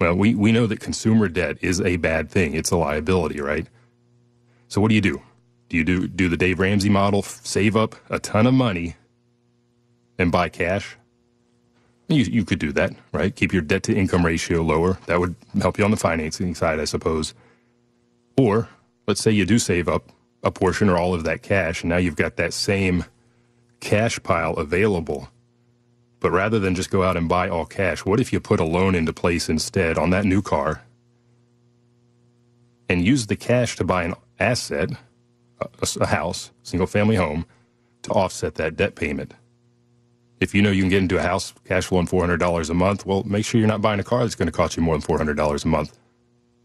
[0.00, 2.54] Well, we, we know that consumer debt is a bad thing.
[2.54, 3.66] It's a liability, right?
[4.68, 5.22] So what do you do?
[5.68, 8.96] Do you do, do the Dave Ramsey model, save up a ton of money
[10.18, 10.96] and buy cash?
[12.08, 13.34] You, you could do that, right?
[13.34, 14.98] Keep your debt to income ratio lower.
[15.06, 17.34] That would help you on the financing side, I suppose.
[18.38, 18.68] Or
[19.08, 20.12] let's say you do save up
[20.46, 23.04] a portion or all of that cash, and now you've got that same
[23.80, 25.28] cash pile available.
[26.20, 28.64] But rather than just go out and buy all cash, what if you put a
[28.64, 30.82] loan into place instead on that new car
[32.88, 34.90] and use the cash to buy an asset,
[36.00, 37.44] a, house, single family home,
[38.02, 39.34] to offset that debt payment?
[40.40, 43.22] if you know you can get into a house cash flowing $400 a month, well,
[43.24, 45.64] make sure you're not buying a car that's going to cost you more than $400
[45.64, 45.98] a month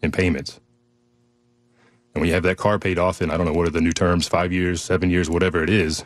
[0.02, 0.60] in payments.
[2.13, 3.82] And when you have that car paid off in, I don't know, what are the
[3.82, 6.04] new terms, five years, seven years, whatever it is,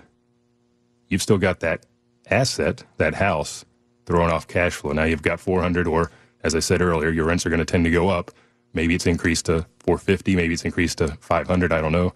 [1.09, 1.85] you've still got that
[2.29, 3.65] asset, that house,
[4.05, 4.91] throwing off cash flow.
[4.91, 6.11] Now you've got 400 or,
[6.43, 8.31] as I said earlier, your rents are going to tend to go up.
[8.73, 12.13] Maybe it's increased to 450, maybe it's increased to 500, I don't know.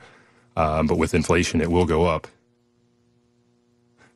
[0.56, 2.28] Um, but with inflation, it will go up.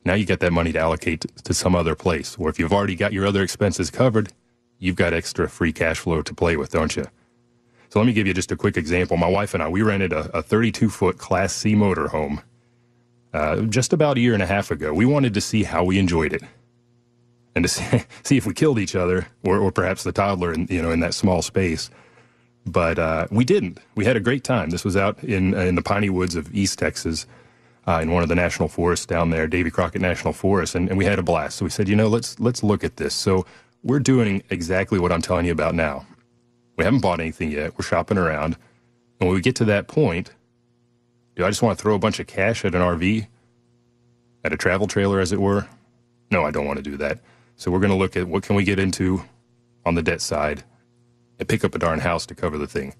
[0.04, 2.36] Now you get that money to allocate to some other place.
[2.38, 4.30] Or if you've already got your other expenses covered,
[4.78, 7.06] you've got extra free cash flow to play with, don't you?
[7.94, 9.16] So let me give you just a quick example.
[9.16, 12.42] My wife and I, we rented a 32 foot Class C motorhome
[13.32, 14.92] uh, just about a year and a half ago.
[14.92, 16.42] We wanted to see how we enjoyed it
[17.54, 20.66] and to see, see if we killed each other or, or perhaps the toddler in,
[20.68, 21.88] you know, in that small space.
[22.66, 23.78] But uh, we didn't.
[23.94, 24.70] We had a great time.
[24.70, 27.28] This was out in, in the piney woods of East Texas
[27.86, 30.98] uh, in one of the national forests down there, Davy Crockett National Forest, and, and
[30.98, 31.58] we had a blast.
[31.58, 33.14] So we said, you know, let's let's look at this.
[33.14, 33.46] So
[33.84, 36.04] we're doing exactly what I'm telling you about now.
[36.76, 37.78] We haven't bought anything yet.
[37.78, 38.56] We're shopping around,
[39.20, 40.32] and when we get to that point,
[41.36, 43.26] do I just want to throw a bunch of cash at an RV,
[44.44, 45.68] at a travel trailer, as it were?
[46.30, 47.20] No, I don't want to do that.
[47.56, 49.24] So we're going to look at what can we get into
[49.86, 50.64] on the debt side,
[51.38, 52.94] and pick up a darn house to cover the thing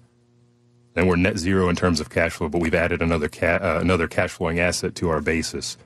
[0.95, 3.79] and we're net zero in terms of cash flow, but we've added another ca- uh,
[3.81, 5.77] another cash flowing asset to our basis.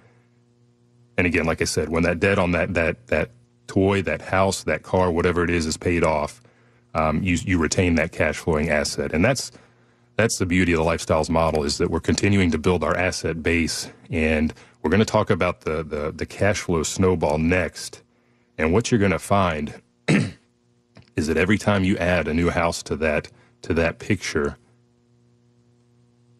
[1.18, 3.32] And again, like I said, when that debt on that that that
[3.68, 6.42] toy, that house, that car, whatever it is, is paid off,
[6.94, 9.52] um, you you retain that cash flowing asset, and that's
[10.16, 13.42] that's the beauty of the lifestyles model is that we're continuing to build our asset
[13.42, 18.02] base, and we're going to talk about the the, the cash flow snowball next,
[18.58, 19.82] and what you're going to find
[21.16, 23.30] is that every time you add a new house to that
[23.62, 24.58] to that picture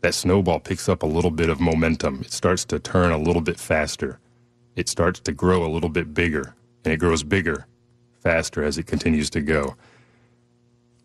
[0.02, 2.22] that snowball picks up a little bit of momentum.
[2.22, 4.20] It starts to turn a little bit faster.
[4.76, 7.68] It starts to grow a little bit bigger, and it grows bigger
[8.22, 9.76] faster as it continues to go.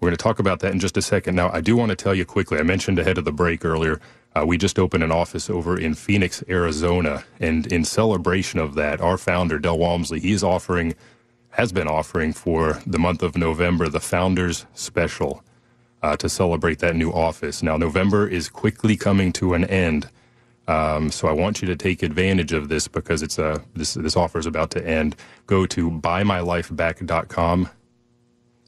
[0.01, 1.35] We're going to talk about that in just a second.
[1.35, 4.01] Now, I do want to tell you quickly, I mentioned ahead of the break earlier,
[4.35, 7.25] uh, we just opened an office over in Phoenix, Arizona.
[7.41, 10.95] And in celebration of that, our founder, Del Walmsley, is offering,
[11.51, 15.43] has been offering for the month of November, the Founders Special
[16.03, 17.63] uh, to celebrate that new office.
[17.63, 20.11] Now, November is quickly coming to an end.
[20.69, 24.17] Um, so I want you to take advantage of this because it's a this this
[24.17, 25.17] offer is about to end.
[25.47, 27.69] Go to buymylifeback.com.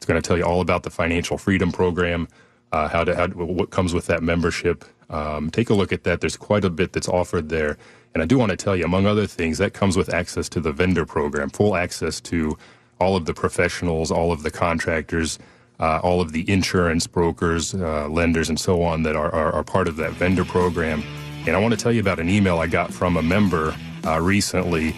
[0.07, 2.29] It's going to tell you all about the financial freedom program,
[2.71, 4.85] uh, how to how, what comes with that membership.
[5.11, 6.21] Um, take a look at that.
[6.21, 7.77] There's quite a bit that's offered there,
[8.15, 10.61] and I do want to tell you, among other things, that comes with access to
[10.61, 12.57] the vendor program, full access to
[13.01, 15.41] all of the professionals, all of the contractors
[15.79, 19.65] uh, all of the insurance brokers, uh, lenders, and so on that are, are, are,
[19.65, 21.03] part of that vendor program.
[21.47, 24.21] And I want to tell you about an email I got from a member uh,
[24.21, 24.97] recently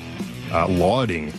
[0.53, 1.33] uh, lauding,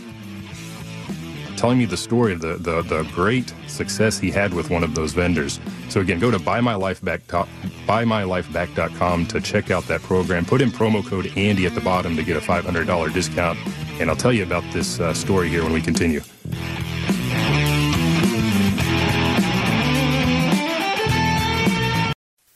[1.59, 4.95] telling me the story of the, the, the, great success he had with one of
[4.95, 5.59] those vendors.
[5.89, 7.19] So again, go to buymylifeback,
[7.85, 10.45] buymylifeback.com to check out that program.
[10.45, 13.59] Put in promo code Andy at the bottom to get a $500 discount.
[13.99, 16.21] And I'll tell you about this uh, story here when we continue.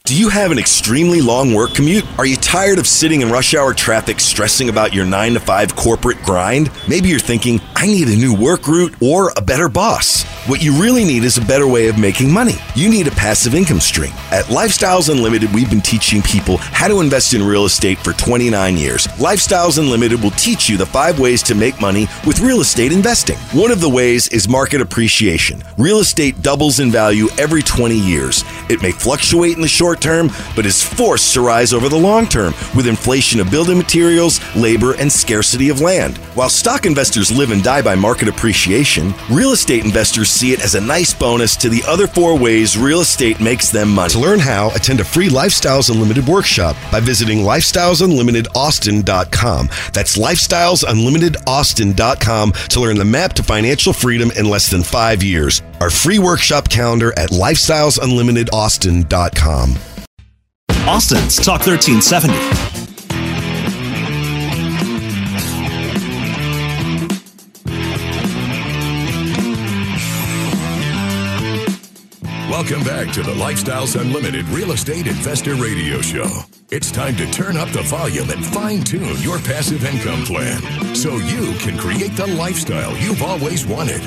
[0.06, 2.04] Do you have an extremely long work commute?
[2.20, 5.78] Are you tired of sitting in rush hour traffic stressing about your 9 to 5
[5.78, 6.70] corporate grind?
[6.90, 10.26] Maybe you're thinking, I need a new work route or a better boss.
[10.46, 12.56] What you really need is a better way of making money.
[12.76, 14.12] You need a passive income stream.
[14.32, 18.76] At Lifestyles Unlimited, we've been teaching people how to invest in real estate for 29
[18.76, 19.08] years.
[19.16, 23.38] Lifestyles Unlimited will teach you the five ways to make money with real estate investing.
[23.58, 25.64] One of the ways is market appreciation.
[25.78, 28.44] Real estate doubles in value every 20 years.
[28.68, 32.28] It may fluctuate in the short term, but is forced to rise over the long
[32.28, 36.18] term with inflation of building materials, labor, and scarcity of land.
[36.36, 40.76] While stock investors live and die by market appreciation, real estate investors see it as
[40.76, 44.10] a nice bonus to the other four ways real estate makes them money.
[44.12, 49.70] To learn how, attend a free Lifestyles Unlimited workshop by visiting lifestylesunlimitedaustin.com.
[49.94, 55.62] That's lifestylesunlimitedaustin.com to learn the map to financial freedom in less than five years.
[55.80, 59.78] Our free workshop calendar at lifestylesunlimitedaustin.com.
[60.88, 62.83] Austin's Talk 1370.
[72.64, 76.30] Welcome back to the Lifestyles Unlimited Real Estate Investor Radio Show.
[76.72, 80.62] It's time to turn up the volume and fine tune your passive income plan
[80.96, 84.00] so you can create the lifestyle you've always wanted.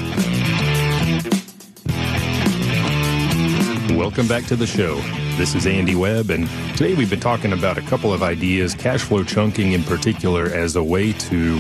[3.95, 4.95] Welcome back to the show.
[5.37, 9.03] This is Andy Webb, and today we've been talking about a couple of ideas, cash
[9.03, 11.59] flow chunking in particular, as a way to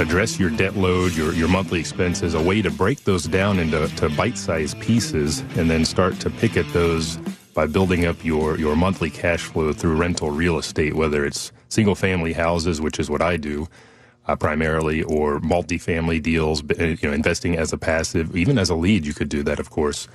[0.00, 3.86] address your debt load, your, your monthly expenses, a way to break those down into
[3.96, 7.18] to bite-sized pieces and then start to pick at those
[7.54, 11.94] by building up your, your monthly cash flow through rental real estate, whether it's single
[11.94, 13.68] family houses, which is what I do
[14.26, 19.04] uh, primarily, or multifamily deals, you know, investing as a passive, even as a lead,
[19.04, 20.08] you could do that, of course.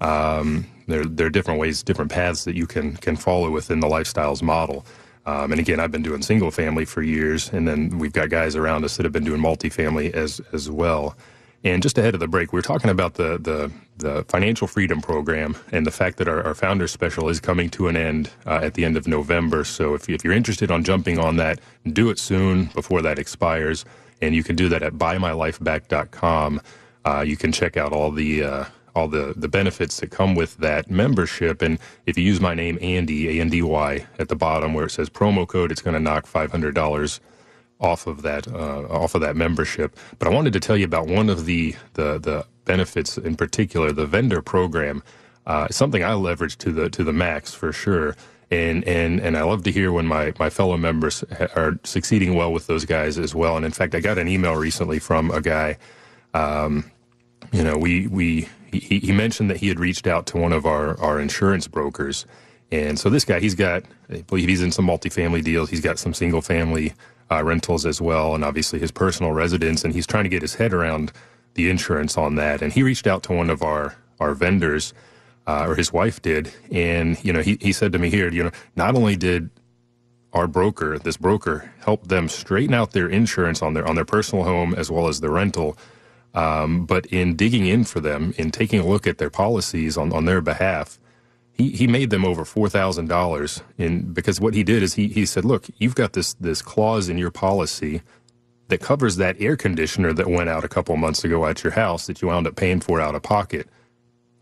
[0.00, 3.86] Um, there, there are different ways, different paths that you can, can follow within the
[3.86, 4.84] lifestyles model.
[5.24, 8.56] Um, and again, I've been doing single family for years, and then we've got guys
[8.56, 11.16] around us that have been doing multifamily as as well.
[11.64, 15.00] And just ahead of the break, we are talking about the the, the financial freedom
[15.00, 18.60] program and the fact that our, our founder special is coming to an end uh,
[18.62, 19.62] at the end of November.
[19.62, 21.60] So if, if you're interested on jumping on that,
[21.92, 23.84] do it soon before that expires.
[24.20, 26.60] And you can do that at buymylifeback.com.
[27.04, 30.56] Uh, you can check out all the uh, all the, the benefits that come with
[30.58, 31.62] that membership.
[31.62, 34.86] And if you use my name, Andy, A N D Y, at the bottom where
[34.86, 37.20] it says promo code, it's going to knock $500
[37.80, 39.96] off of that uh, off of that membership.
[40.18, 43.92] But I wanted to tell you about one of the the, the benefits in particular,
[43.92, 45.02] the vendor program.
[45.44, 48.16] Uh, something I leverage to the to the max for sure.
[48.50, 51.24] And, and and I love to hear when my, my fellow members
[51.56, 53.56] are succeeding well with those guys as well.
[53.56, 55.78] And in fact, I got an email recently from a guy.
[56.34, 56.90] Um,
[57.50, 60.66] you know, we we he, he mentioned that he had reached out to one of
[60.66, 62.26] our, our insurance brokers.
[62.70, 65.70] And so this guy, he's got, I believe he's in some multifamily deals.
[65.70, 66.94] He's got some single family
[67.30, 69.84] uh, rentals as well, and obviously his personal residence.
[69.84, 71.12] And he's trying to get his head around
[71.54, 72.62] the insurance on that.
[72.62, 74.94] And he reached out to one of our, our vendors,
[75.46, 76.52] uh, or his wife did.
[76.70, 79.50] And, you know, he, he said to me here, you know, not only did
[80.32, 84.44] our broker, this broker, help them straighten out their insurance on their on their personal
[84.44, 85.76] home as well as the rental.
[86.34, 90.12] Um, but in digging in for them, in taking a look at their policies on,
[90.12, 90.98] on their behalf,
[91.52, 95.08] he, he made them over four thousand dollars in because what he did is he,
[95.08, 98.00] he said, look, you've got this this clause in your policy
[98.68, 102.06] that covers that air conditioner that went out a couple months ago at your house
[102.06, 103.68] that you wound up paying for out of pocket.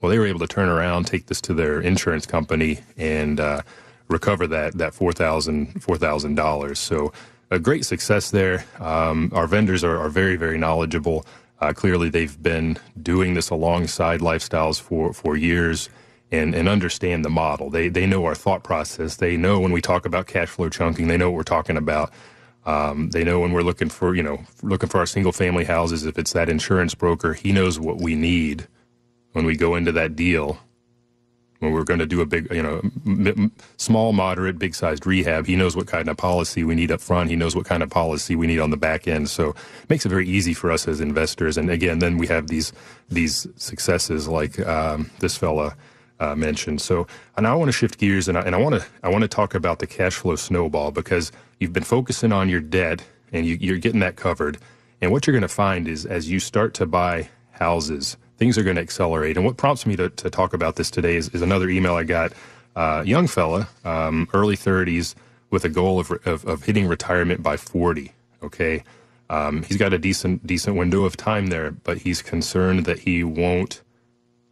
[0.00, 3.62] Well, they were able to turn around, take this to their insurance company, and uh,
[4.07, 6.79] recover that that four thousand four thousand dollars.
[6.79, 7.12] So
[7.50, 8.64] a great success there.
[8.79, 11.26] Um, our vendors are, are very very knowledgeable.
[11.61, 15.88] Uh, clearly, they've been doing this alongside lifestyles for for years.
[16.33, 17.70] And, and understand the model.
[17.70, 19.16] They they know our thought process.
[19.16, 21.09] They know when we talk about cash flow chunking.
[21.09, 22.12] They know what we're talking about.
[22.64, 26.07] Um, they know when we're looking for you know looking for our single family houses.
[26.07, 28.68] If it's that insurance broker, he knows what we need
[29.33, 30.61] when we go into that deal
[31.61, 35.57] when we're going to do a big, you know, small, moderate, big sized rehab, he
[35.57, 37.31] knows what kind of policy we need up front.
[37.31, 39.29] He knows what kind of policy we need on the back end.
[39.31, 41.57] So it makes it very easy for us as investors.
[41.59, 42.73] And again, then we have these
[43.09, 45.77] these successes like um, this fella
[46.18, 46.81] uh, mentioned.
[46.81, 49.23] So and I want to shift gears and I, and I want to I want
[49.23, 53.46] to talk about the cash flow snowball because you've been focusing on your debt and
[53.46, 54.59] you, you're getting that covered.
[55.03, 58.62] And what you're going to find is as you start to buy houses things are
[58.62, 59.37] going to accelerate.
[59.37, 62.05] And what prompts me to, to talk about this today is, is another email I
[62.05, 62.33] got.
[62.74, 65.14] Uh, young fella, um, early 30s,
[65.50, 68.12] with a goal of, of, of, hitting retirement by 40.
[68.42, 68.83] Okay.
[69.29, 73.22] Um, he's got a decent decent window of time there, but he's concerned that he
[73.22, 73.83] won't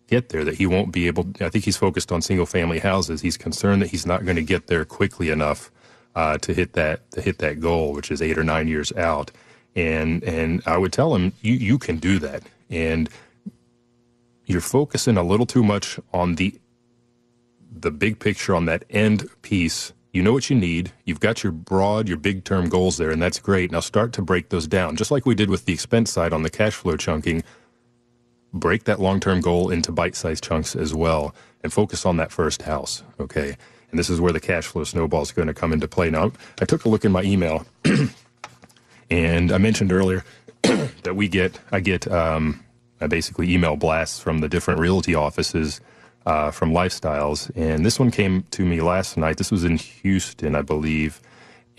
[0.09, 1.27] get there, that he won't be able.
[1.41, 3.21] I think he's focused on single family houses.
[3.23, 5.71] He's concerned that he's not going to get there quickly enough
[6.15, 9.31] uh, to hit that to hit that goal, which is eight or nine years out.
[9.75, 12.43] And and I would tell him, you you can do that.
[12.71, 13.09] And
[14.49, 16.59] you're focusing a little too much on the
[17.71, 19.93] the big picture on that end piece.
[20.13, 20.91] You know what you need.
[21.05, 23.71] You've got your broad, your big term goals there, and that's great.
[23.71, 26.43] Now start to break those down, just like we did with the expense side on
[26.43, 27.45] the cash flow chunking.
[28.53, 32.33] Break that long term goal into bite sized chunks as well, and focus on that
[32.33, 33.03] first house.
[33.21, 33.57] Okay.
[33.91, 36.11] And this is where the cash flow snowball is going to come into play.
[36.11, 37.65] Now, I took a look in my email,
[39.11, 40.25] and I mentioned earlier
[40.63, 42.63] that we get, I get um,
[43.07, 45.81] basically email blasts from the different realty offices
[46.27, 47.51] uh, from Lifestyles.
[47.57, 49.39] And this one came to me last night.
[49.39, 51.21] This was in Houston, I believe.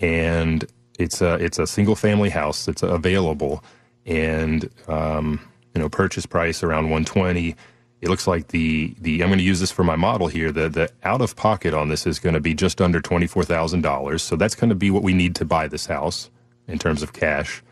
[0.00, 0.64] And
[0.98, 3.62] it's a, it's a single family house that's available.
[4.06, 5.40] And, um,
[5.74, 7.54] you know, purchase price around 120.
[8.00, 10.50] It looks like the, the I'm going to use this for my model here.
[10.50, 14.20] The, the out of pocket on this is going to be just under $24,000.
[14.20, 16.30] So that's going to be what we need to buy this house
[16.66, 17.62] in terms of cash.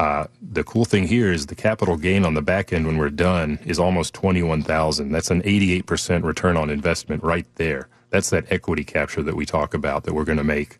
[0.00, 3.10] Uh, the cool thing here is the capital gain on the back end when we're
[3.10, 5.12] done is almost 21,000.
[5.12, 7.86] That's an 88% return on investment right there.
[8.08, 10.78] That's that equity capture that we talk about that we're going to make.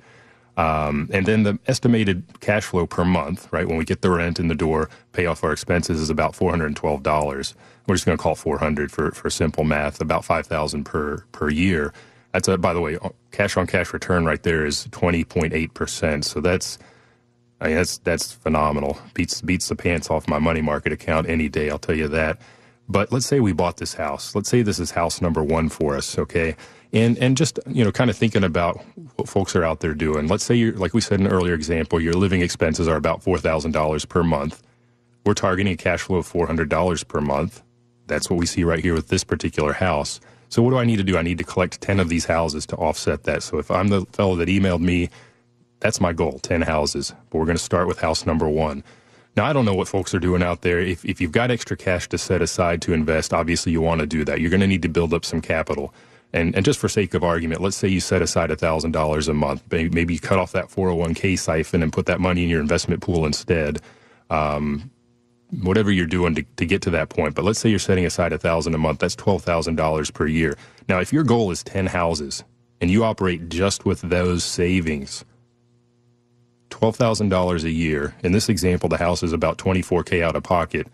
[0.57, 4.41] Um, and then the estimated cash flow per month, right, when we get the rent
[4.41, 7.55] in the door, pay off our expenses is about $412.
[7.87, 11.93] We're just going to call 400 for, for simple math, about 5,000 per, per year.
[12.33, 12.97] That's a, by the way,
[13.33, 16.25] cash on cash return right there is 20.8%.
[16.25, 16.79] So that's,
[17.61, 18.99] I mean, that's that's phenomenal.
[19.15, 21.71] Beats beats the pants off my money market account any day.
[21.71, 22.39] I'll tell you that.
[22.89, 24.35] But let's say we bought this house.
[24.35, 26.19] Let's say this is house number one for us.
[26.19, 26.57] Okay,
[26.93, 28.81] and and just you know, kind of thinking about
[29.17, 30.27] what folks are out there doing.
[30.27, 33.23] Let's say you're like we said in an earlier example, your living expenses are about
[33.23, 34.63] four thousand dollars per month.
[35.27, 37.63] We're targeting a cash flow of four hundred dollars per month.
[38.07, 40.19] That's what we see right here with this particular house.
[40.49, 41.17] So what do I need to do?
[41.17, 43.43] I need to collect ten of these houses to offset that.
[43.43, 45.11] So if I'm the fellow that emailed me
[45.81, 47.13] that's my goal 10 houses.
[47.31, 48.85] But we're going to start with house number one.
[49.37, 50.81] Now, I don't know what folks are doing out there.
[50.81, 54.07] If, if you've got extra cash to set aside to invest, obviously you want to
[54.07, 54.41] do that.
[54.41, 55.95] You're going to need to build up some capital.
[56.33, 59.63] And, and just for sake of argument, let's say you set aside $1,000 a month.
[59.71, 63.25] Maybe you cut off that 401k siphon and put that money in your investment pool
[63.25, 63.81] instead.
[64.31, 64.91] Um,
[65.63, 67.35] whatever you're doing to, to get to that point.
[67.35, 69.01] But let's say you're setting aside 1000 a month.
[69.01, 70.57] That's $12,000 per year.
[70.89, 72.45] Now, if your goal is 10 houses
[72.81, 75.25] and you operate just with those savings,
[76.81, 78.15] $12,000 a year.
[78.23, 80.87] In this example, the house is about 24K out of pocket.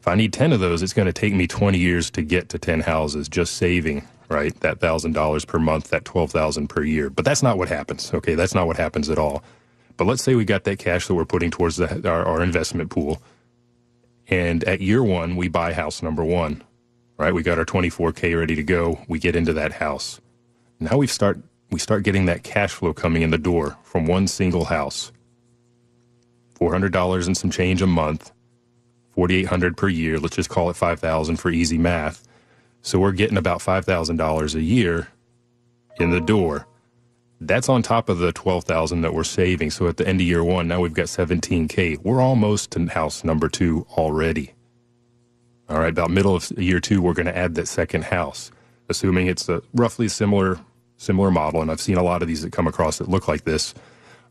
[0.00, 2.48] If I need 10 of those, it's going to take me 20 years to get
[2.50, 4.58] to 10 houses just saving, right?
[4.60, 7.10] That $1,000 per month, that 12,000 per year.
[7.10, 8.12] But that's not what happens.
[8.12, 8.34] Okay.
[8.34, 9.42] That's not what happens at all.
[9.96, 12.90] But let's say we got that cash that we're putting towards the, our, our investment
[12.90, 13.22] pool.
[14.28, 16.62] And at year one, we buy house number one,
[17.16, 17.32] right?
[17.34, 19.00] We got our 24K ready to go.
[19.08, 20.20] We get into that house.
[20.80, 21.38] Now we start
[21.74, 25.10] we start getting that cash flow coming in the door from one single house.
[26.60, 28.30] $400 and some change a month,
[29.16, 32.28] 4800 per year, let's just call it 5000 for easy math.
[32.82, 35.08] So we're getting about $5,000 a year
[35.98, 36.68] in the door.
[37.40, 39.72] That's on top of the 12,000 that we're saving.
[39.72, 41.98] So at the end of year 1, now we've got 17k.
[42.04, 44.52] We're almost to house number 2 already.
[45.68, 48.52] All right, about middle of year 2 we're going to add that second house,
[48.88, 50.60] assuming it's a roughly similar
[51.04, 53.44] similar model and I've seen a lot of these that come across that look like
[53.44, 53.74] this.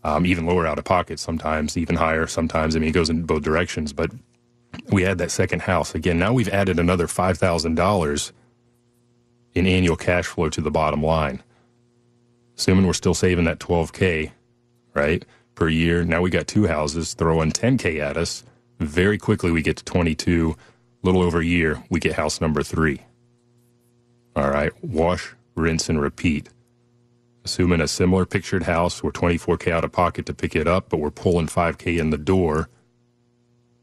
[0.05, 2.75] Um, even lower out of pocket sometimes, even higher sometimes.
[2.75, 4.11] I mean, it goes in both directions, but
[4.89, 5.95] we add that second house.
[5.95, 8.31] Again, now we've added another $5,000
[9.53, 11.41] in annual cash flow to the bottom line.
[12.57, 14.31] Assuming we're still saving that 12K,
[14.93, 16.03] right, per year.
[16.03, 18.43] Now we got two houses throwing 10K at us.
[18.79, 20.55] Very quickly, we get to 22.
[21.01, 23.01] Little over a year, we get house number three.
[24.35, 26.49] All right, wash, rinse, and repeat.
[27.45, 30.99] Assuming a similar pictured house, we're 24K out of pocket to pick it up, but
[30.99, 32.69] we're pulling 5K in the door.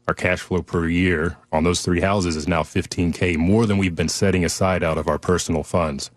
[0.07, 3.95] Our cash flow per year on those three houses is now 15K, more than we've
[3.95, 6.09] been setting aside out of our personal funds.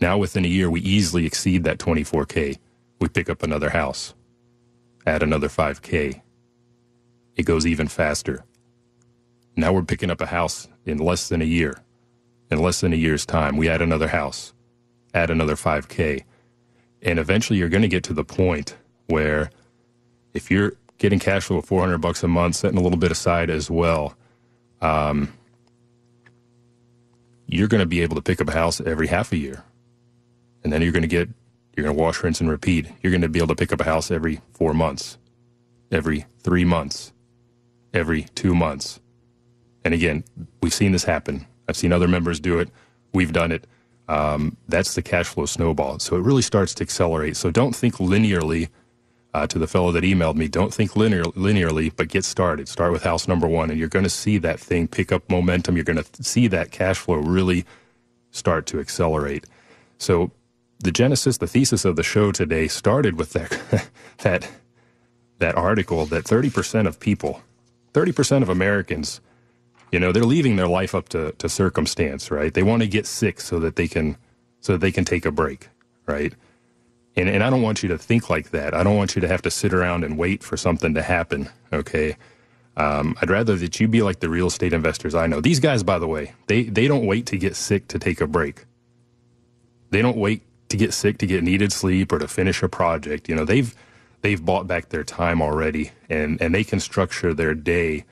[0.00, 2.58] Now, within a year, we easily exceed that 24K.
[3.00, 4.14] We pick up another house,
[5.06, 6.22] add another 5K.
[7.34, 8.44] It goes even faster.
[9.56, 11.82] Now we're picking up a house in less than a year.
[12.48, 14.54] In less than a year's time, we add another house
[15.14, 16.24] add another 5K.
[17.02, 19.50] And eventually you're going to get to the point where
[20.34, 23.50] if you're getting cash flow of 400 bucks a month, setting a little bit aside
[23.50, 24.14] as well,
[24.80, 25.32] um,
[27.46, 29.64] you're going to be able to pick up a house every half a year.
[30.62, 31.28] And then you're going to get,
[31.74, 32.86] you're going to wash, rinse, and repeat.
[33.02, 35.18] You're going to be able to pick up a house every four months,
[35.90, 37.12] every three months,
[37.94, 39.00] every two months.
[39.84, 40.24] And again,
[40.62, 41.46] we've seen this happen.
[41.66, 42.68] I've seen other members do it.
[43.12, 43.66] We've done it
[44.10, 46.00] um, that's the cash flow snowball.
[46.00, 47.36] So it really starts to accelerate.
[47.36, 48.68] So don't think linearly.
[49.32, 52.66] Uh, to the fellow that emailed me, don't think linear, linearly, but get started.
[52.66, 55.76] Start with house number one, and you're going to see that thing pick up momentum.
[55.76, 57.64] You're going to see that cash flow really
[58.32, 59.46] start to accelerate.
[59.98, 60.32] So
[60.80, 63.88] the genesis, the thesis of the show today started with that
[64.18, 64.50] that
[65.38, 67.40] that article that 30% of people,
[67.94, 69.20] 30% of Americans
[69.90, 72.52] you know, they're leaving their life up to, to circumstance, right?
[72.54, 74.16] They want to get sick so that they can
[74.60, 75.68] so that they can take a break,
[76.06, 76.32] right?
[77.16, 78.74] And and I don't want you to think like that.
[78.74, 81.48] I don't want you to have to sit around and wait for something to happen.
[81.72, 82.16] Okay.
[82.76, 85.40] Um, I'd rather that you be like the real estate investors I know.
[85.40, 88.26] These guys, by the way, they they don't wait to get sick to take a
[88.26, 88.64] break.
[89.90, 93.28] They don't wait to get sick to get needed sleep or to finish a project.
[93.28, 93.74] You know, they've
[94.22, 98.04] they've bought back their time already, and and they can structure their day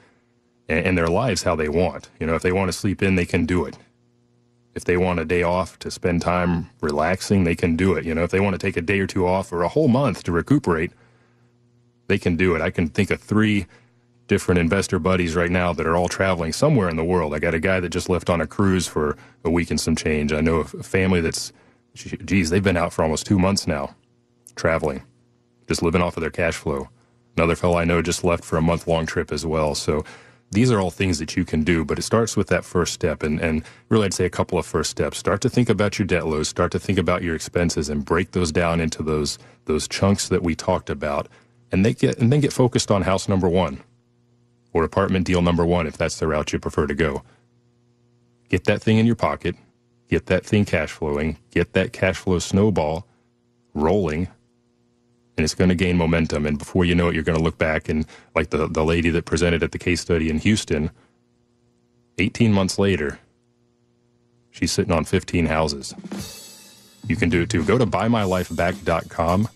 [0.68, 2.10] and, their lives how they want.
[2.20, 3.76] You know, if they want to sleep in, they can do it.
[4.74, 8.04] If they want a day off to spend time relaxing, they can do it.
[8.04, 9.88] You know, if they want to take a day or two off or a whole
[9.88, 10.92] month to recuperate,
[12.06, 12.60] they can do it.
[12.60, 13.66] I can think of three
[14.28, 17.34] different investor buddies right now that are all traveling somewhere in the world.
[17.34, 19.96] I got a guy that just left on a cruise for a week and some
[19.96, 20.32] change.
[20.32, 21.52] I know a family that's,
[21.94, 23.94] geez, they've been out for almost two months now,
[24.54, 25.02] traveling,
[25.66, 26.88] just living off of their cash flow.
[27.36, 29.74] Another fellow I know just left for a month long trip as well.
[29.74, 30.04] So
[30.51, 33.22] these are all things that you can do, but it starts with that first step.
[33.22, 35.18] And, and really, I'd say a couple of first steps.
[35.18, 38.32] Start to think about your debt loads, start to think about your expenses, and break
[38.32, 41.28] those down into those, those chunks that we talked about.
[41.70, 43.82] And, they get, and then get focused on house number one
[44.72, 47.22] or apartment deal number one if that's the route you prefer to go.
[48.49, 49.55] Get that thing in your pocket,
[50.09, 53.07] get that thing cash flowing, get that cash flow snowball
[53.74, 54.28] rolling
[55.39, 56.45] and it's going to gain momentum.
[56.47, 59.09] And before you know it, you're going to look back and like the, the lady
[59.11, 60.91] that presented at the case study in Houston,
[62.18, 63.20] 18 months later,
[64.51, 65.95] she's sitting on 15 houses.
[67.07, 67.64] You can do it too.
[67.64, 69.49] Go to buymylifeback.com.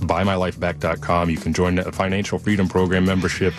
[0.00, 1.30] Buymylifeback.com.
[1.30, 3.52] You can join a financial freedom program membership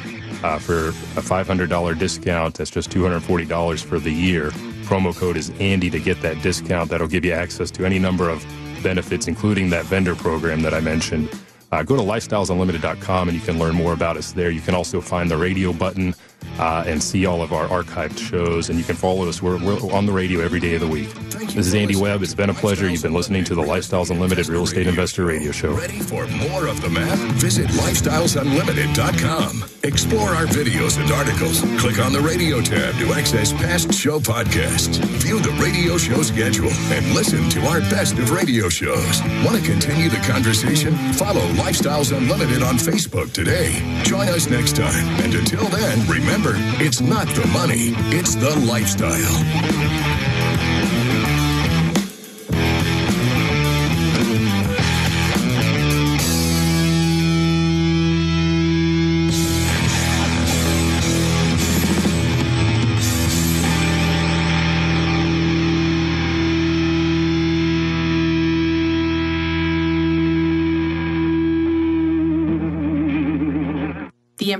[0.44, 2.56] uh, for a $500 discount.
[2.56, 4.50] That's just $240 for the year.
[4.86, 6.90] Promo code is Andy to get that discount.
[6.90, 8.44] That'll give you access to any number of
[8.86, 11.28] benefits, including that vendor program that I mentioned.
[11.72, 14.52] Uh, go to lifestylesunlimited.com and you can learn more about us there.
[14.52, 16.14] You can also find the radio button
[16.60, 18.70] uh, and see all of our archived shows.
[18.70, 19.42] And you can follow us.
[19.42, 21.10] We're, we're on the radio every day of the week.
[21.56, 22.22] This is Andy Webb.
[22.22, 22.90] It's been a pleasure.
[22.90, 25.74] You've been listening to the Lifestyles Unlimited Real Estate Investor Radio Show.
[25.74, 27.18] Ready for more of the map?
[27.40, 29.64] Visit lifestylesunlimited.com.
[29.84, 31.62] Explore our videos and articles.
[31.80, 34.98] Click on the radio tab to access past show podcasts.
[35.22, 39.22] View the radio show schedule and listen to our best of radio shows.
[39.46, 40.94] Want to continue the conversation?
[41.14, 43.80] Follow Lifestyles Unlimited on Facebook today.
[44.04, 45.08] Join us next time.
[45.24, 50.35] And until then, remember, it's not the money, it's the lifestyle.